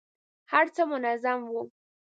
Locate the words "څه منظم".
0.75-1.39